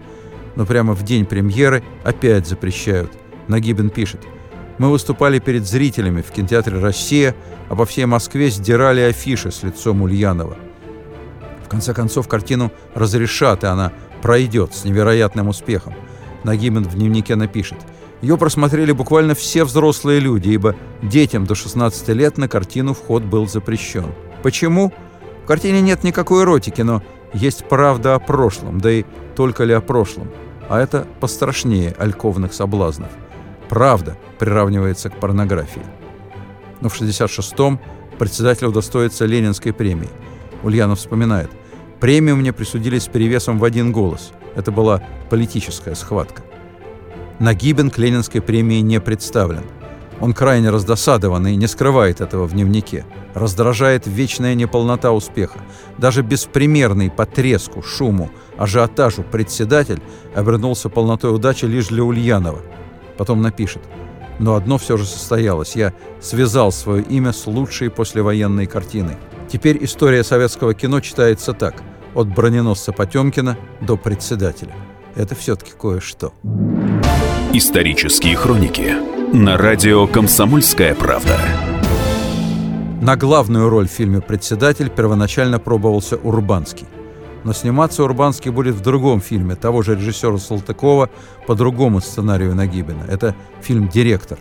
[0.56, 3.12] Но прямо в день премьеры опять запрещают.
[3.48, 4.22] Нагибин пишет–
[4.82, 7.36] мы выступали перед зрителями в кинотеатре «Россия»,
[7.70, 10.58] а по всей Москве сдирали афиши с лицом Ульянова.
[11.72, 15.94] Конце концов, картину разрешат, и она пройдет с невероятным успехом.
[16.44, 17.78] Нагимин в дневнике напишет.
[18.22, 23.48] Ее просмотрели буквально все взрослые люди, ибо детям до 16 лет на картину вход был
[23.48, 24.08] запрещен.
[24.44, 24.92] Почему?
[25.46, 29.06] В картине нет никакой эротики, но есть правда о прошлом, да и
[29.38, 30.30] только ли о прошлом.
[30.68, 33.12] А это пострашнее альковных соблазнов.
[33.70, 35.86] Правда приравнивается к порнографии.
[36.82, 37.80] Но в 66-м
[38.20, 40.10] председатель удостоится Ленинской премии.
[40.64, 41.50] Ульянов вспоминает.
[42.02, 44.32] Премию мне присудили с перевесом в один голос.
[44.56, 46.42] Это была политическая схватка.
[47.38, 49.64] Нагибин к Ленинской премии не представлен.
[50.20, 53.06] Он крайне раздосадован и не скрывает этого в дневнике.
[53.36, 55.60] Раздражает вечная неполнота успеха.
[56.00, 60.02] Даже беспримерный по треску, шуму, ажиотажу председатель
[60.34, 62.62] обернулся полнотой удачи лишь для Ульянова.
[63.16, 63.84] Потом напишет.
[64.40, 65.76] Но одно все же состоялось.
[65.76, 69.18] Я связал свое имя с лучшей послевоенной картиной.
[69.48, 71.84] Теперь история советского кино читается так.
[72.14, 74.74] От броненосца Потемкина до председателя.
[75.16, 76.34] Это все-таки кое-что.
[77.54, 78.94] Исторические хроники
[79.34, 81.40] на радио «Комсомольская правда».
[83.02, 86.88] На главную роль в фильме «Председатель» первоначально пробовался Урбанский.
[87.44, 91.10] Но сниматься Урбанский будет в другом фильме того же режиссера Салтыкова
[91.48, 93.06] по другому сценарию Нагибина.
[93.08, 94.38] Это фильм «Директор».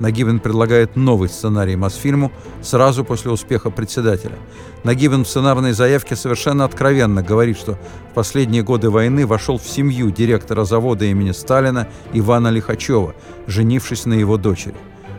[0.00, 4.36] Нагибин предлагает новый сценарий Мосфильму сразу после успеха «Председателя».
[4.82, 7.78] Нагибин в сценарной заявке совершенно откровенно говорит, что
[8.10, 13.14] в последние годы войны вошел в семью директора завода имени Сталина Ивана Лихачева,
[13.46, 14.76] женившись на его дочери.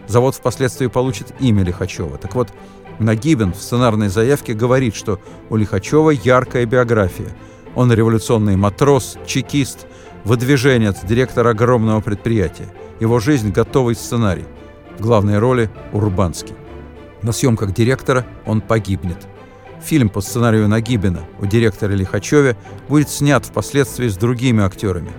[0.08, 2.18] Завод впоследствии получит имя Лихачева.
[2.18, 2.50] Так вот,
[3.00, 7.30] Нагибин в сценарной заявке говорит, что у Лихачева яркая биография.
[7.76, 9.88] Он революционный матрос, чекист,
[10.24, 12.68] выдвиженец, директор огромного предприятия.
[13.00, 14.46] Его жизнь– готовый сценарий.
[14.98, 16.56] В главной роли– Урбанский.
[17.22, 19.18] На съемках директора он погибнет.
[19.84, 22.56] Фильм по сценарию Нагибина у директора Лихачеве
[22.88, 25.12] будет снят впоследствии с другими актерами.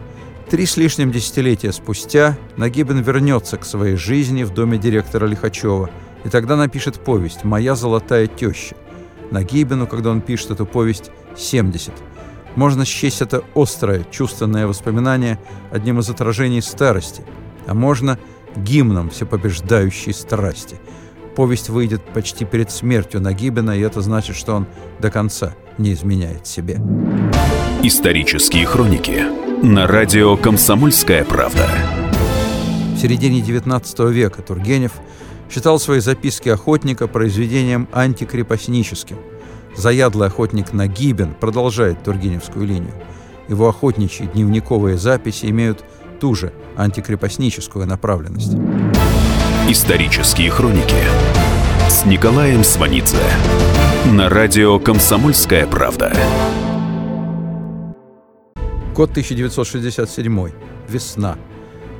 [0.50, 5.90] Три с лишним десятилетия спустя Нагибин вернется к своей жизни в доме директора Лихачева–
[6.26, 8.74] и тогда напишет повесть «Моя золотая теща».
[9.30, 11.92] Нагибину, когда он пишет эту повесть, 70.
[12.56, 15.38] Можно счесть это острое, чувственное воспоминание
[15.70, 17.22] одним из отражений старости,
[17.68, 18.18] а можно
[18.56, 20.76] гимном всепобеждающей страсти.
[21.34, 24.66] Повесть выйдет почти перед смертью Нагибина, и это значит, что он
[24.98, 26.80] до конца не изменяет себе.
[27.82, 29.24] Исторические хроники
[29.62, 31.68] на радио «Комсомольская правда».
[32.94, 34.92] В середине XIX века Тургенев–
[35.50, 39.18] считал свои записки охотника произведением антикрепостническим.
[39.76, 42.94] Заядлый охотник Нагибин продолжает Тургеневскую линию.
[43.48, 45.84] Его охотничьи дневниковые записи имеют
[46.18, 48.54] ту же антикрепостническую направленность.
[49.68, 51.02] Исторические хроники
[51.88, 53.22] с Николаем Сванидзе
[54.06, 56.12] на радио «Комсомольская правда».
[58.94, 60.50] Год 1967.
[60.88, 61.36] Весна.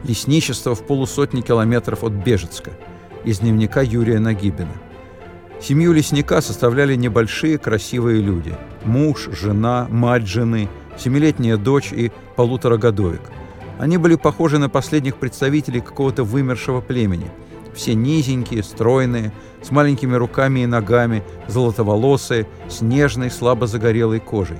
[0.05, 2.73] Лесничество в полусотни километров от Бежецка–
[3.27, 4.73] из дневника Юрия Нагибина.
[5.61, 8.55] Семью лесника составляли небольшие красивые люди.
[8.85, 13.23] Муж, жена, мать жены, семилетняя дочь и полуторагодовик.
[13.79, 17.31] Они были похожи на последних представителей какого-то вымершего племени.
[17.75, 24.59] Все низенькие, стройные, с маленькими руками и ногами, золотоволосые, с нежной, слабо загорелой кожей.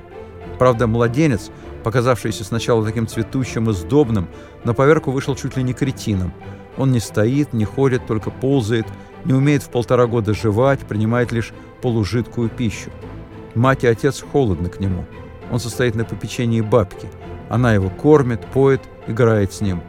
[0.59, 1.49] Правда, младенец,
[1.83, 4.27] показавшийся сначала таким цветущим и сдобным,
[4.63, 6.33] на поверку вышел чуть ли не кретином–
[6.77, 8.85] он не стоит, не ходит, только ползает,
[9.25, 11.51] не умеет в полтора года жевать, принимает лишь
[11.81, 12.91] полужидкую пищу.
[13.55, 15.05] Мать и отец холодны к нему.
[15.51, 17.07] Он состоит на попечении бабки.
[17.49, 19.81] Она его кормит, поет, играет с ним.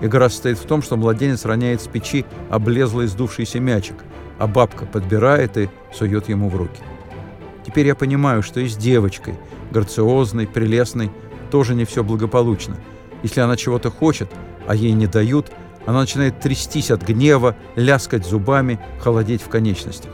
[0.00, 3.96] Игра состоит в том, что младенец роняет с печи облезлый сдувшийся мячик,
[4.38, 6.82] а бабка подбирает и сует ему в руки.
[7.64, 9.34] Теперь я понимаю, что и с девочкой,
[9.70, 11.10] грациозной, прелестной,
[11.50, 12.76] тоже не все благополучно.
[13.22, 14.30] Если она чего-то хочет,
[14.66, 15.50] а ей не дают–
[15.86, 20.10] она начинает трястись от гнева, ляскать зубами, холодеть в конечностях.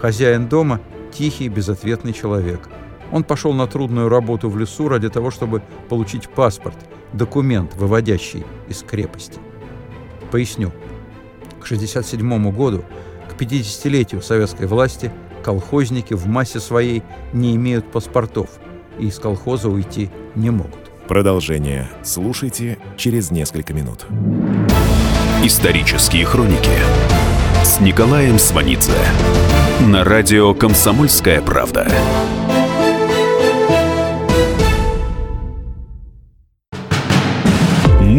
[0.00, 0.80] Хозяин дома–
[1.12, 2.68] тихий, безответный человек.
[3.12, 6.76] Он пошел на трудную работу в лесу ради того, чтобы получить паспорт,
[7.12, 9.38] документ, выводящий из крепости.
[10.30, 10.70] Поясню.
[11.60, 12.84] К 1967 году,
[13.28, 15.12] к 50-летию советской власти,
[15.44, 18.50] колхозники в массе своей не имеют паспортов
[18.98, 20.90] и из колхоза уйти не могут.
[21.08, 24.06] Продолжение слушайте через несколько минут.
[25.44, 26.72] Исторические хроники
[27.62, 28.92] с Николаем Сванидзе
[29.80, 31.86] на радио «Комсомольская правда».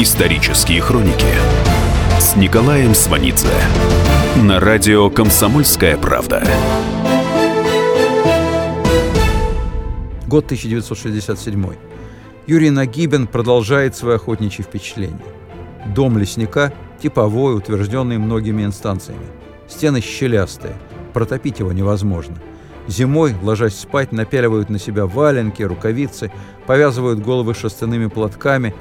[0.00, 1.26] Исторические хроники
[2.20, 3.48] с Николаем Сванидзе
[4.36, 6.40] на радио «Комсомольская правда».
[10.28, 11.72] Год 1967.
[12.46, 15.18] Юрий Нагибин продолжает свои охотничьи впечатления.
[15.86, 16.72] Дом лесника
[17.02, 19.26] типовой, утвержденный многими инстанциями.
[19.66, 20.76] Стены щелястые,
[21.12, 22.36] протопить его невозможно.
[22.86, 26.30] Зимой, ложась спать, напяливают на себя валенки, рукавицы,
[26.68, 28.76] повязывают головы шерстяными платками.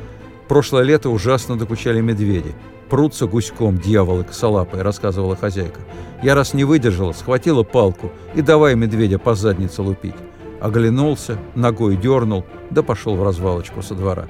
[0.48, 2.56] Прошлое лето ужасно докучали медведи.
[2.90, 5.82] Прутся гуськом дьяволы косолапые, рассказывала хозяйка.
[6.24, 10.16] Я раз не выдержала, схватила палку и давай медведя по заднице лупить.
[10.62, 14.28] Оглянулся, ногой дернул, да пошел в развалочку со двора.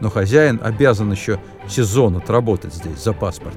[0.00, 3.56] Но хозяин обязан еще сезон отработать здесь за паспорт.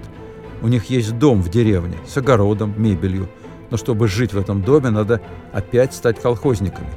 [0.61, 3.27] У них есть дом в деревне с огородом, мебелью.
[3.71, 5.21] Но чтобы жить в этом доме, надо
[5.51, 6.89] опять стать колхозниками.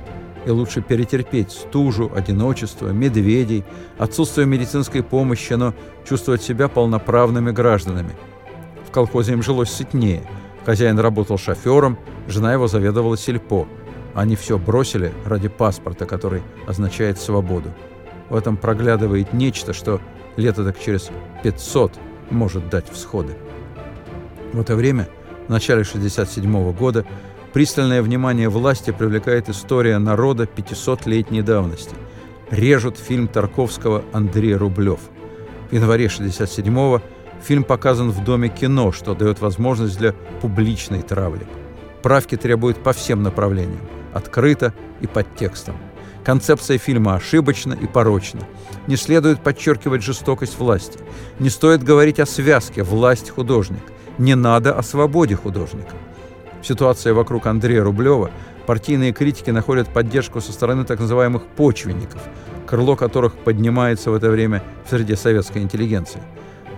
[0.46, 3.64] И лучше перетерпеть стужу, одиночество, медведей,
[3.98, 5.74] отсутствие медицинской помощи, но
[6.06, 8.14] чувствовать себя полноправными гражданами.
[8.86, 10.22] В колхозе им жилось сытнее.
[10.66, 13.66] Хозяин работал шофером, жена его заведовала сельпо.
[14.14, 17.70] Они все бросили ради паспорта, который означает свободу.
[18.28, 20.00] В этом проглядывает нечто, что
[20.36, 21.10] лето так через
[21.42, 21.92] 500
[22.30, 23.36] может дать всходы.
[24.52, 25.08] В это время,
[25.46, 27.04] в начале 1967 года,
[27.54, 31.94] пристальное внимание власти привлекает история народа 500-летней давности.
[32.50, 34.98] Режут фильм Тарковского «Андрей Рублев».
[35.70, 36.98] В январе 1967
[37.44, 41.46] фильм показан в Доме кино, что дает возможность для публичной травли.
[42.02, 45.76] Правки требуют по всем направлениям, открыто и под текстом.
[46.24, 48.40] Концепция фильма ошибочна и порочна.
[48.88, 50.98] Не следует подчеркивать жестокость власти.
[51.38, 53.84] Не стоит говорить о связке власть-художник.
[54.18, 55.94] Не надо о свободе художника.
[56.64, 58.30] Ситуация вокруг Андрея Рублева
[58.66, 62.22] партийные критики находят поддержку со стороны так называемых почвенников,
[62.66, 66.22] крыло которых поднимается в это время в среде советской интеллигенции.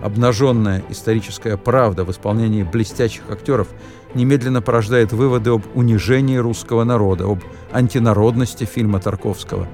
[0.03, 3.69] Обнаженная историческая правда в исполнении блестящих актеров
[4.13, 7.39] немедленно порождает выводы об унижении русского народа, об
[7.71, 9.69] антинародности фильма Тарковского.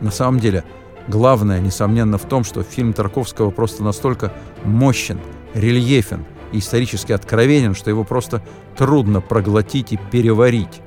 [0.00, 0.64] На самом деле,
[1.06, 4.32] главное, несомненно, в том, что фильм Тарковского просто настолько
[4.64, 5.20] мощен,
[5.54, 6.24] рельефен
[6.58, 8.42] исторически откровенен, что его просто
[8.76, 10.80] трудно проглотить и переварить.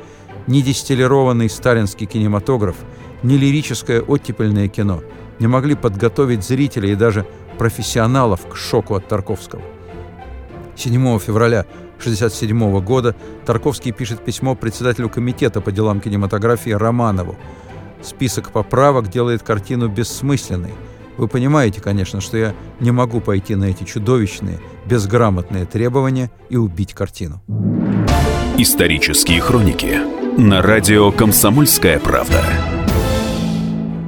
[0.47, 2.75] Ни дистиллированный сталинский кинематограф,
[3.23, 5.01] ни лирическое оттепельное кино
[5.39, 7.25] не могли подготовить зрителей и даже
[7.57, 9.61] профессионалов к шоку от Тарковского.
[10.75, 11.61] 7 февраля
[11.97, 13.15] 1967 года
[13.45, 17.35] Тарковский пишет письмо председателю комитета по делам кинематографии Романову.
[18.03, 20.73] Список поправок делает картину бессмысленной.
[21.17, 26.93] Вы понимаете, конечно, что я не могу пойти на эти чудовищные, безграмотные требования и убить
[26.93, 27.41] картину.
[28.57, 29.99] Исторические хроники
[30.39, 32.43] на радио «Комсомольская правда».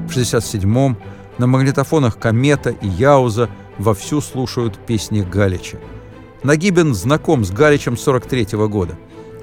[0.08, 0.98] В 1967-м
[1.38, 5.78] на магнитофонах «Комета» и «Яуза» вовсю слушают песни Галича.
[6.44, 8.98] Нагибин знаком с Галичем 43 -го года.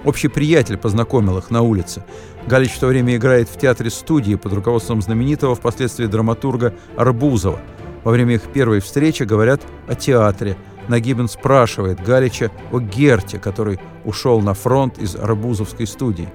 [0.04, 2.04] Общий приятель познакомил их на улице.
[2.46, 7.60] Галич в то время играет в театре студии под руководством знаменитого впоследствии драматурга Арбузова.
[8.04, 10.56] Во время их первой встречи говорят о театре.
[10.88, 16.28] Нагибин спрашивает Галича о Герте, который ушел на фронт из Арбузовской студии.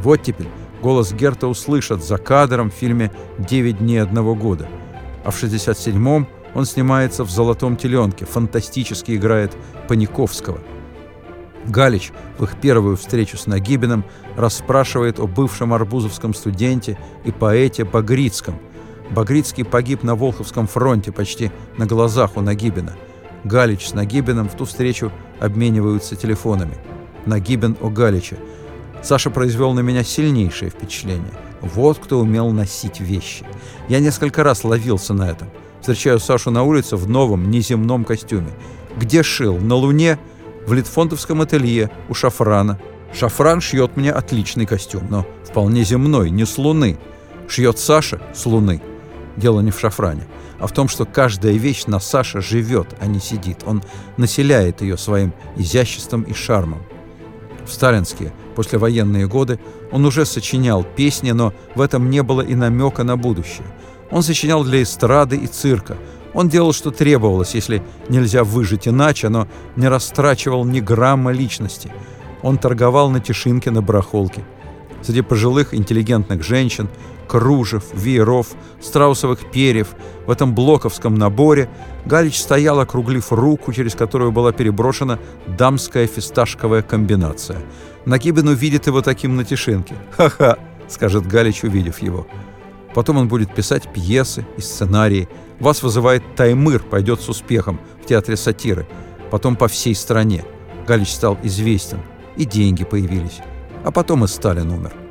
[0.00, 0.48] Вот теперь
[0.80, 4.68] голос Герта услышат за кадром в фильме «Девять дней одного года».
[5.24, 9.56] А в 67-м он снимается в «Золотом теленке», фантастически играет
[9.88, 10.58] Паниковского.
[11.66, 14.04] Галич в их первую встречу с Нагибиным
[14.36, 18.58] расспрашивает о бывшем арбузовском студенте и поэте Багрицком.
[19.10, 22.96] Багрицкий погиб на Волховском фронте почти на глазах у Нагибина.
[23.44, 26.76] Галич с Нагибиным в ту встречу обмениваются телефонами.
[27.26, 28.38] Нагибин о Галиче.
[29.02, 31.32] Саша произвел на меня сильнейшее впечатление.
[31.60, 33.44] Вот кто умел носить вещи.
[33.88, 35.48] Я несколько раз ловился на этом.
[35.80, 38.50] Встречаю Сашу на улице в новом неземном костюме.
[38.96, 39.58] Где шил?
[39.58, 40.18] На Луне?
[40.66, 42.78] В Литфонтовском ателье у Шафрана.
[43.12, 46.98] Шафран шьет мне отличный костюм, но вполне земной, не с Луны.
[47.48, 48.80] Шьет Саша с Луны.
[49.36, 50.26] Дело не в Шафране,
[50.62, 53.58] а в том, что каждая вещь на Саше живет, а не сидит.
[53.66, 53.82] Он
[54.16, 56.82] населяет ее своим изяществом и шармом.
[57.66, 59.60] В сталинские, послевоенные годы
[59.90, 63.66] он уже сочинял песни, но в этом не было и намека на будущее–
[64.12, 65.96] он сочинял для эстрады и цирка.
[66.34, 71.90] Он делал, что требовалось, если нельзя выжить иначе, но не растрачивал ни грамма личности.
[72.42, 74.44] Он торговал на Тишинке на барахолке.
[75.02, 76.88] Среди пожилых интеллигентных женщин,
[77.32, 79.88] кружев, вееров, страусовых перьев,
[80.26, 81.70] в этом блоковском наборе
[82.04, 87.56] Галич стоял, округлив руку, через которую была переброшена дамская фисташковая комбинация.
[88.04, 89.94] Нагибин увидит его таким на тишинке.
[90.10, 90.58] «Ха-ха!»—
[90.88, 92.26] скажет Галич, увидев его.
[92.94, 95.26] Потом он будет писать пьесы и сценарии.
[95.58, 98.86] Вас вызывает Таймыр, пойдет с успехом в театре сатиры.
[99.30, 100.44] Потом по всей стране.
[100.86, 102.00] Галич стал известен.
[102.36, 103.40] И деньги появились.
[103.84, 105.01] А потом и Сталин умер.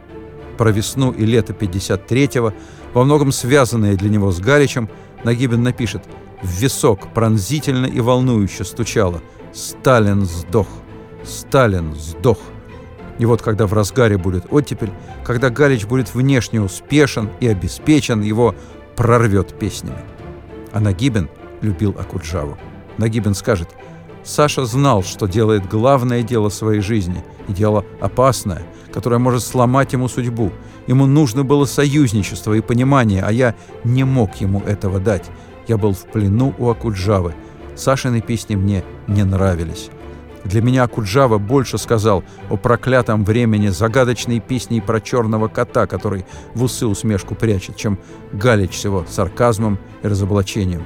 [0.62, 2.53] Про весну и лето 53-го,
[2.93, 4.89] во многом связанные для него с Галичем,
[5.24, 6.03] Нагибин напишет
[6.43, 10.68] «В висок пронзительно и волнующе стучало «Сталин сдох!
[11.24, 12.38] Сталин сдох!»
[13.18, 14.91] И вот когда в разгаре будет оттепель,
[15.24, 18.53] когда Галич будет внешне успешен и обеспечен, его
[18.95, 19.97] прорвет песнями.
[20.72, 21.28] А Нагибин
[21.62, 22.55] любил Акуджаву.
[22.99, 23.70] Нагибин скажет,
[24.24, 28.63] Саша знал, что делает главное дело своей жизни, и дело опасное,
[28.93, 30.51] которое может сломать ему судьбу.
[30.88, 35.30] Ему нужно было союзничество и понимание, а я не мог ему этого дать.
[35.67, 37.34] Я был в плену у Акуджавы.
[37.76, 39.89] Сашины песни мне не нравились.
[40.43, 46.63] Для меня Куджава больше сказал о проклятом времени загадочной песни про черного кота, который в
[46.63, 47.99] усы усмешку прячет, чем
[48.34, 50.84] Галич с его сарказмом и разоблачением.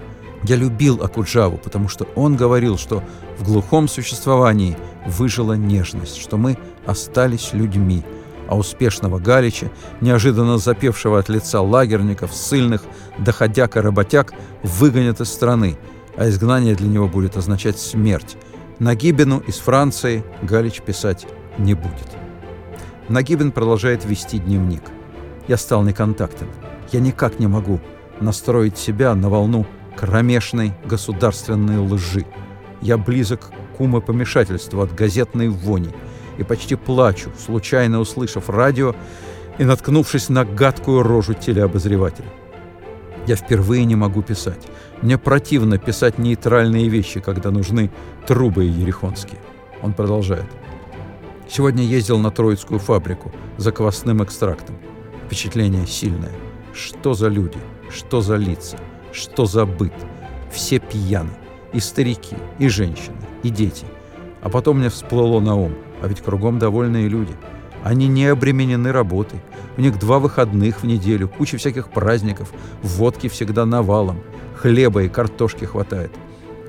[0.47, 3.03] Я любил Акуджаву, потому что он говорил, что
[3.39, 4.77] в глухом существовании
[5.07, 8.03] выжила нежность, что мы остались людьми,
[8.47, 9.71] а успешного Галича,
[10.01, 12.83] неожиданно запевшего от лица лагерников, ссыльных,
[13.17, 15.77] доходяк и работяг, выгонят из страны,
[16.15, 18.37] а изгнание для него будет означать смерть,
[18.77, 21.25] Нагибину из Франции Галич писать
[21.57, 22.09] не будет.
[23.09, 24.83] Нагибин продолжает вести дневник.
[25.47, 26.47] «Я стал неконтактен.
[26.91, 27.79] Я никак не могу
[28.19, 29.65] настроить себя на волну
[29.95, 32.25] кромешной государственной лжи.
[32.81, 35.89] Я близок к умопомешательству от газетной вони
[36.37, 38.95] и почти плачу, случайно услышав радио
[39.57, 42.27] и наткнувшись на гадкую рожу телеобозревателя.
[43.27, 44.67] Я впервые не могу писать.
[45.01, 47.89] Мне противно писать нейтральные вещи, когда нужны
[48.27, 49.39] трубы ерехонские.
[49.81, 50.45] Он продолжает.
[51.49, 54.75] Сегодня ездил на Троицкую фабрику за квасным экстрактом.
[55.25, 56.31] Впечатление сильное.
[56.73, 57.57] Что за люди?
[57.89, 58.77] Что за лица?
[59.15, 59.93] Что за быт?
[60.51, 61.29] Все пьяны.
[61.71, 63.85] И старики, и женщины, и дети.
[64.41, 65.73] А потом мне всплыло на ум.
[66.01, 67.33] А ведь кругом довольные люди.
[67.81, 69.39] Они не обременены работой.
[69.77, 72.51] У них два выходных в неделю, куча всяких праздников,
[72.81, 74.19] водки всегда навалом,
[74.57, 76.11] хлеба и картошки хватает.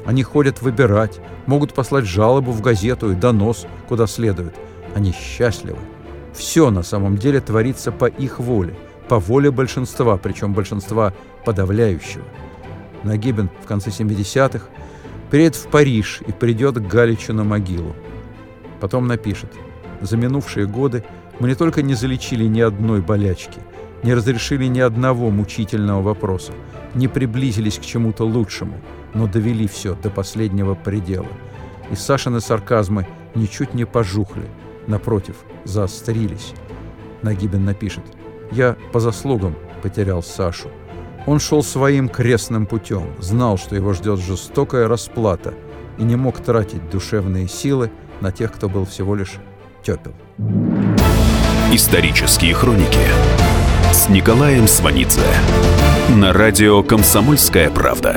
[0.05, 4.55] Они ходят выбирать, могут послать жалобу в газету и донос, куда следует.
[4.95, 5.81] Они счастливы.
[6.33, 8.77] Все на самом деле творится по их воле,
[9.09, 11.13] по воле большинства, причем большинства
[11.45, 12.25] подавляющего.
[13.03, 14.67] Нагибин в конце 70-х
[15.31, 17.95] приедет в Париж и придет к Галичу на могилу.
[18.81, 19.53] Потом напишет.
[20.01, 21.05] За минувшие годы
[21.39, 23.61] мы не только не залечили ни одной болячки,
[24.03, 26.53] не разрешили ни одного мучительного вопроса,
[26.95, 28.79] не приблизились к чему-то лучшему,
[29.15, 31.29] но довели все до последнего предела.
[31.91, 34.45] И Сашины сарказмы ничуть не пожухли,
[34.87, 36.53] напротив, заострились.
[37.23, 38.05] Нагибин напишет
[38.51, 40.69] «Я по заслугам потерял Сашу.
[41.27, 45.55] Он шел своим крестным путем, знал, что его ждет жестокая расплата
[45.99, 47.91] и не мог тратить душевные силы
[48.21, 49.35] на тех, кто был всего лишь
[49.83, 50.15] тепел».
[51.73, 53.07] Исторические хроники
[53.93, 55.21] с Николаем Сванидзе
[56.11, 58.17] на радио «Комсомольская правда».